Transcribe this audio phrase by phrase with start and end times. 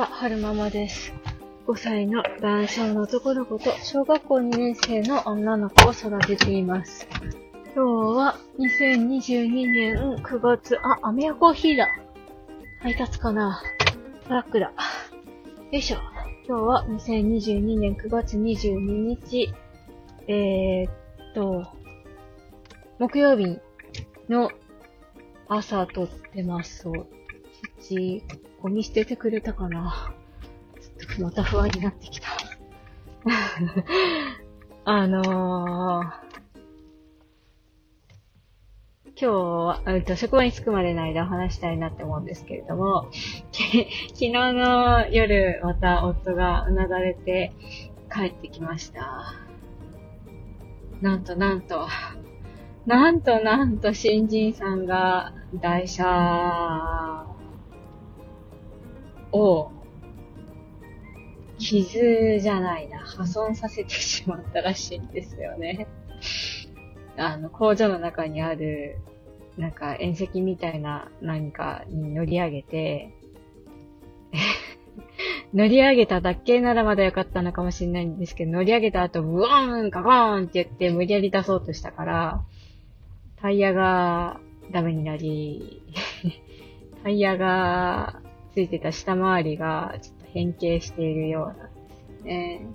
[0.00, 1.12] は、春ママです。
[1.66, 7.06] 5歳の男性の男の子と小学校2年生の女の子を育てています。
[7.74, 11.86] 今日は2022年9月、あ、アメヤコーヒーだ。
[12.80, 13.62] 配達かな
[14.26, 14.68] トラックだ。
[14.68, 14.72] よ
[15.70, 15.98] いしょ。
[16.48, 18.78] 今日は2022年9月22
[19.20, 19.52] 日、
[20.28, 21.66] えー、っと、
[22.98, 23.58] 木曜日
[24.30, 24.50] の
[25.46, 26.84] 朝撮ってます。
[26.84, 27.06] そう。
[28.62, 30.14] ゴミ捨ててくれたかな
[30.98, 32.28] ちょっとまた不安になってきた。
[34.84, 36.10] あのー、
[39.06, 43.08] 今日は、えっと、職場に着くまでの間話したいなって思うんですけれども、
[43.52, 43.66] 昨
[44.14, 47.52] 日の夜、また夫がうなだれて
[48.12, 49.34] 帰ってきました。
[51.00, 51.86] なんとなんと、
[52.86, 57.29] なんとなんと新人さんが台車
[59.32, 59.70] を
[61.60, 65.86] 傷じゃないな、破損させてしまったらしいんですよね。
[67.16, 68.98] あの、工場の中にある、
[69.58, 73.12] なんか縁石みたいな何かに乗り上げて、
[75.52, 82.40] 乗り上げただけならまだよかったのかもしれないんですけど、乗り上げた後、ブワーン、ガゴーンって言って無理やり出そうとしたから、
[83.36, 85.82] タイヤがダメになり、
[87.02, 88.22] タイヤが
[88.60, 91.70] ついてた下回りがちょっと変形しているような
[92.22, 92.68] でね。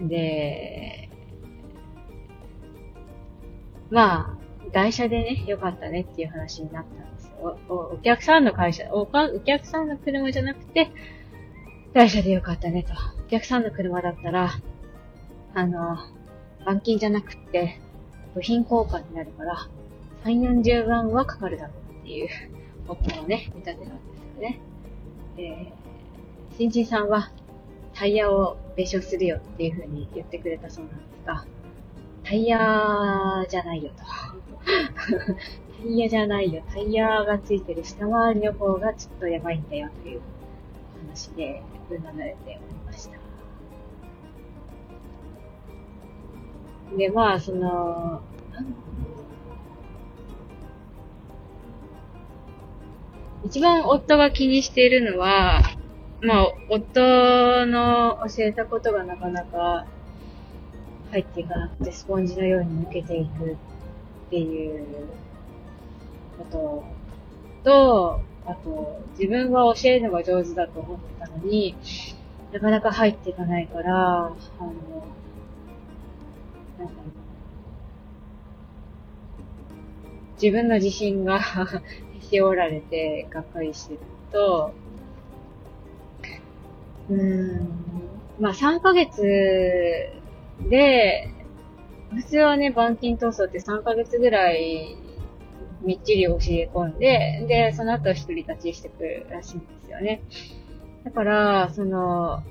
[0.00, 1.08] で、
[3.90, 7.58] まあ、台車でね、良かったねっていう話になったんですよ。
[7.70, 10.90] おお客さんの会社おか、お客さんの車じゃなくて、
[11.94, 12.92] 台車で良かったねと。
[13.24, 14.50] お客さんの車だったら、
[15.54, 15.96] あの、
[16.60, 17.80] 板金じゃなくって、
[18.34, 19.56] 部品交換になるから、
[20.24, 22.28] 3、40万はかかるだろうっていう、
[22.92, 24.60] 夫のね、見立てなんですよね。
[25.36, 25.72] で、
[26.56, 27.30] 新人さんは、
[27.94, 31.44] タイヤを弁償するよっていう風に言ってくれたそうなんですが、
[32.24, 32.58] タイヤ
[33.48, 34.04] じゃないよと。
[35.82, 36.62] タイヤじゃないよ。
[36.72, 40.20] タイヤがついてる下回りの方がちょっとやばいんだよという
[41.08, 43.18] 話で、うなだれておりました。
[46.96, 48.22] で、まあ、その、
[53.44, 55.62] 一番夫が気にしているのは、
[56.22, 59.86] まあ、夫の教えたことがなかなか
[61.10, 63.56] 入っていかなくて、スポンジのように抜けていくっ
[64.30, 65.08] ていう
[66.38, 66.84] こと
[67.64, 71.76] と、あと、自分は教えるのが上手だと思ってたのに、
[72.52, 74.34] なかなか入っていかないから、あの、
[76.78, 76.94] なんか、
[80.40, 81.40] 自分の自信が
[82.36, 84.00] へし折られて、がっかりしてる
[84.32, 84.72] と、
[87.08, 87.68] うん、
[88.38, 89.22] まあ3ヶ月
[90.68, 91.28] で、
[92.14, 94.96] 普通はね、板金塗装って3ヶ月ぐらい
[95.82, 100.22] みっちり教え込んで、で、その後一人立ちしてくるらしいんですよね。
[101.04, 102.42] だから、その、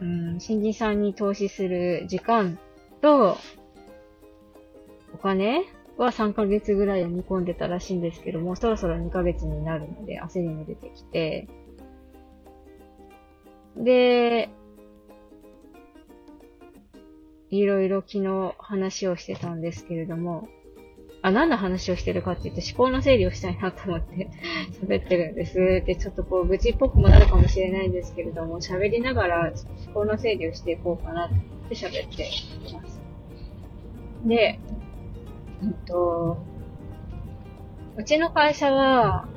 [0.00, 2.58] うん、新人さんに投資する時間
[3.00, 3.38] と、
[5.14, 5.64] お金
[5.96, 11.48] は3ヶ月ぐらいを見込んでたらしいんですけども、そろそろ2ヶ月になるので焦りも出てきて、
[13.76, 14.50] で、
[17.50, 20.48] いろいろ昨日話をしてたんですけれども、
[21.22, 24.30] あ、何の話をしてるかって言って思考の整理をしたいなと思って
[24.80, 25.56] 喋ってるんです。
[25.56, 29.52] で、ちょっとこう愚痴っぽくもなるかもしれないんですけれども、喋りながら
[29.86, 33.00] 思考の整理をしていこうかなって喋っています。
[34.24, 34.60] で、
[35.62, 36.38] うんと、
[37.96, 39.28] うちの会社は、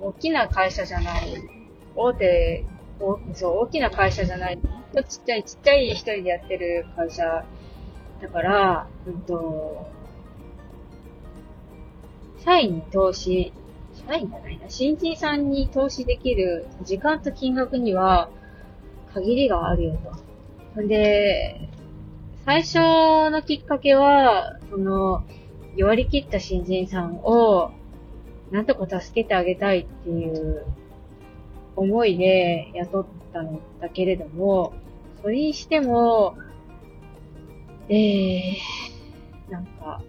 [0.00, 1.34] 大きな会社じゃない、
[1.94, 2.64] 大手、
[3.34, 7.44] そう、大きな会社じゃない、ちっちゃい、ちっちゃい一人でやってる会社
[8.22, 9.86] だから、うんと、
[12.44, 13.52] 社員に投資、
[14.06, 18.30] 社員じゃないな、新人さんに投資できる時間と金額には
[19.12, 19.98] 限りがあるよ
[20.74, 20.82] と。
[20.82, 21.68] んで、
[22.44, 25.24] 最初のきっかけは、その、
[25.76, 27.72] 弱り切った新人さんを、
[28.50, 30.66] なんとか助けてあげたいっていう
[31.76, 34.72] 思いで雇ったのだけれども、
[35.22, 36.36] それにしても、
[37.88, 40.02] えー、なんか、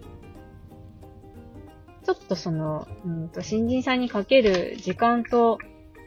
[2.04, 5.60] ちょっとその、うんと、新人さんにかける時間と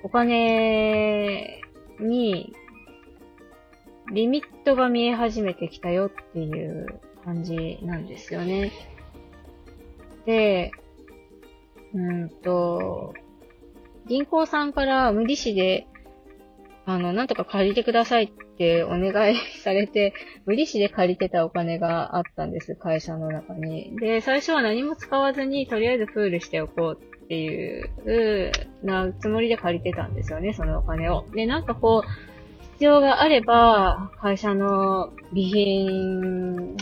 [0.03, 1.61] お金
[2.01, 2.53] に、
[4.13, 8.73] リミットが見え始めてきたよっていう感じなんですよね。
[10.27, 10.73] で、
[11.95, 13.15] うんと、
[14.07, 15.87] 銀行さんから無利子で、
[16.87, 20.13] あの、なんとか借りてくださいってお願いされて、
[20.45, 23.97] 無利子で借りてたお金があったんです、会社の中に。
[23.97, 31.25] で、最初は何も使わずに、とりあえずプールしておこうっていう、なつもりで借りてたんですよね、そのお金を。
[31.35, 32.09] で、なんかこう、
[32.75, 36.77] 必要があれば、会社の備品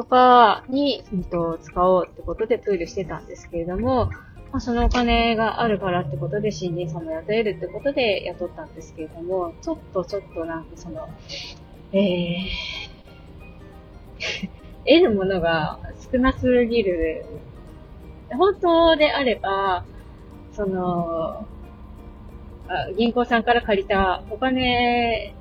[0.00, 4.06] とかに、うん、と使おうってことでプールしてたんですけれども、
[4.50, 11.06] まあ、そのお金があるからってことで新人さんも雇えるってことで雇ったんですけれども、ちょっとちょっとなんかその、
[11.92, 14.48] えー、
[14.88, 15.78] 得るものが
[16.10, 17.26] 少なすぎる。
[18.30, 19.84] 本当であれば、
[20.52, 21.46] その、
[22.96, 25.34] 銀行さんから借りたお金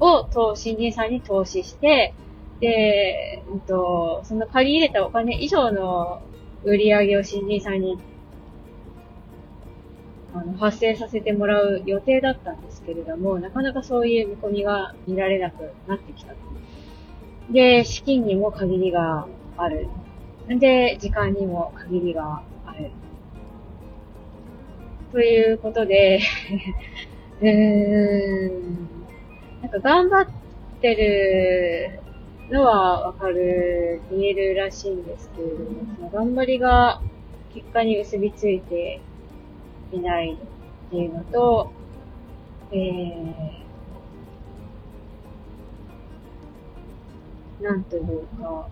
[0.00, 2.14] をと新人さんに投資して、
[2.60, 6.22] で、うんと、その借り入れたお金以上の
[6.64, 7.98] 売り上げを新人さんに
[10.34, 16.34] あの発生させてもらう予定だったんですけれども、なかなかそういう見込みが見られなくなってきた。
[17.50, 19.26] で、資金にも限りが
[19.56, 19.88] ある。
[20.48, 22.90] で、時間にも限りがある。
[25.12, 26.20] ということで
[27.40, 28.88] うーん、
[29.62, 30.26] なんか頑張っ
[30.82, 32.00] てる
[32.50, 37.02] のはわかる、見えるらしいんですけれども、その頑張りが
[37.52, 39.00] 結果に結びついて
[39.92, 41.70] いないっていうのと、
[42.72, 48.68] えー、なんというか、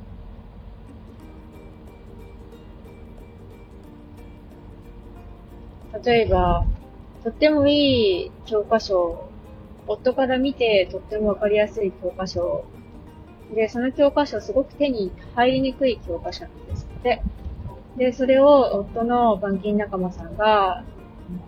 [6.02, 6.66] 例えば、
[7.24, 9.28] とってもいい教科書、
[9.86, 12.64] 夫から見てとってもわかりやすい教科書
[13.54, 17.22] で、その教科書すごく手に入りにくい教科書なんですって。
[17.96, 20.84] で、それを夫の板金仲間さんが、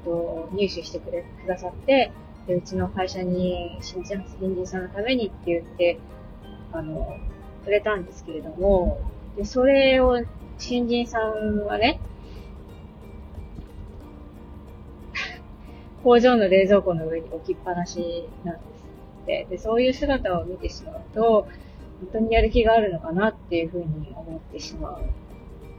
[0.04, 2.12] と、入手してくれ、くださって、
[2.46, 6.00] で、うちの会社に新人、新人さんのためにって言って、
[6.72, 7.18] あの、
[7.64, 8.98] くれたんですけれども、
[9.36, 10.24] で、それを
[10.58, 12.00] 新人さんはね、
[16.02, 18.84] 工場の冷蔵庫の上に置きっぱなしなんです
[19.22, 19.46] って。
[19.50, 21.48] で、そういう姿を見てしまうと、
[22.00, 25.02] 本当にやる気があるのかなっていうふうに思ってしまう。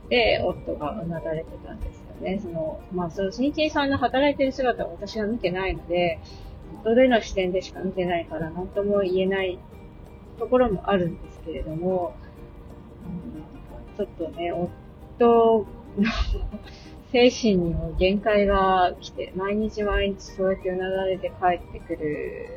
[0.10, 2.40] で、夫がうなだれてたんですよね。
[2.42, 6.20] その、まあ、その新人さんの働いてる姿を私は見てないので、
[6.84, 9.60] 夫での視点でしか見てないから何とも言えない
[10.40, 12.16] ところもあるんですけれども、
[13.06, 15.66] うん、ちょっとね、夫
[15.98, 16.12] の
[17.12, 22.50] 精神にも限界が来て、毎日毎日そうやってうなだれて帰ってくる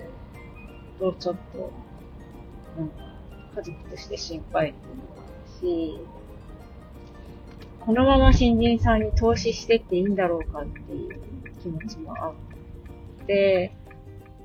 [0.99, 1.73] と、ちょっと、
[2.79, 3.02] なんか、
[3.55, 5.21] 家族として心配っていうのもあ
[5.63, 6.01] るし、
[7.81, 11.21] このまま新人さんに投資してっていいんだろうかっていう
[11.63, 13.73] 気持ちもあって、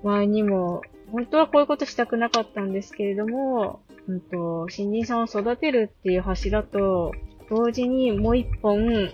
[0.04, 0.81] 前にも、
[1.12, 7.13] 本当はこういうことしたくなかったんですけれども、うんと、新人さんを育てるっていう柱と、
[7.50, 9.09] 同時にもう一本、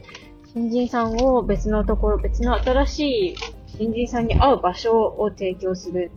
[0.54, 3.00] 新人さんを別のところ、別の新し
[3.32, 3.36] い
[3.78, 6.12] 新人さんに会う場所を提供する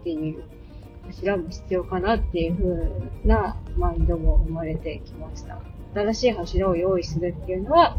[0.00, 0.42] っていう
[1.08, 5.58] 柱も必要かなっていう風なマインドも生まれてきました。
[5.94, 7.96] 新しい柱を用意するっていうのは、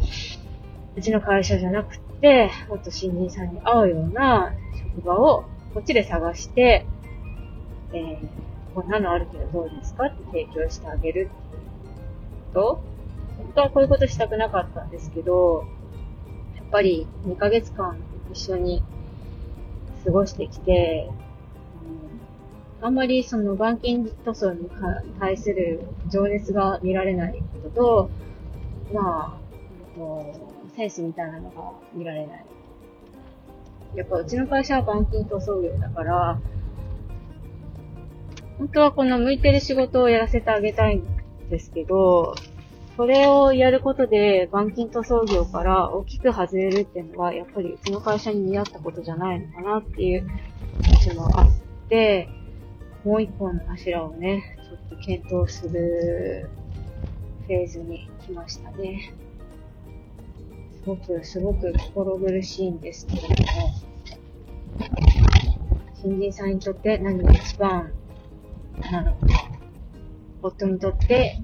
[0.96, 4.52] うちの会社じゃなくて、もっと新人さんに合うような
[4.94, 5.44] 職場を
[5.74, 6.86] こっちで探して、
[7.92, 11.60] えー、こんなのあるけどどうですかって提供してあげるってい
[12.50, 12.82] うと、
[13.38, 15.66] 本当はこういうことしたくなかったんですけど、
[16.56, 17.96] やっぱり2ヶ月間
[18.32, 18.82] 一緒に
[20.04, 21.10] 過ごしてきて、
[22.82, 24.70] あんまりその板金塗装に
[25.18, 28.10] 対する情熱が見られないことと、
[28.94, 29.40] まあ、
[30.76, 32.44] センスみたいなのが見られない。
[33.94, 36.40] やっぱうちの会社は板金塗装業だから、
[38.58, 41.04] 本当はこの向いてる仕事をやらせてあげたいん
[41.50, 42.34] ですけど、
[42.96, 50.26] それをやることで板金塗装業から大きく外れるっていうのは、やっぱりうちの会社に似合ったことじゃないのかなっていう
[50.82, 51.46] 話もあっ
[51.88, 52.28] て、
[53.04, 56.50] もう一本の柱をね、ちょっと検討する
[57.46, 59.14] フェーズに来ましたね。
[60.74, 63.36] すごく、すごく心苦しいんですけれども、
[65.94, 67.92] 新人さんにとって何が一番
[68.90, 69.18] なのか、
[70.42, 71.38] 夫にとって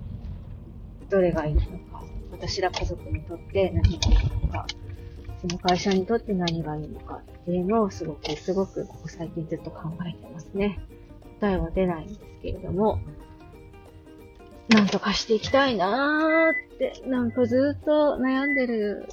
[1.09, 4.67] どれがいいのか、私ら家族にとって何がいいのか、
[5.41, 10.79] その会社にとって何がいいのかっていうのをすごく、すごくここ最近ずっと考えてますね。
[11.41, 13.01] 答えは出ないんですけれども、
[14.69, 19.09] なんとかしていきたいなーって、なんかずっと悩んでる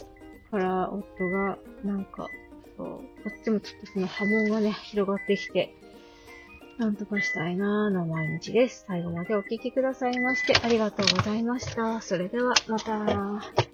[0.51, 2.27] から、夫が、なんか、
[2.77, 5.75] そう、こっちもちょっとその波紋がね、広がってきて、
[6.77, 8.85] なんとかしたいなーの毎日です。
[8.87, 12.01] 最後までお聴きくださいましてありがとうございました。
[12.01, 13.72] それではまた。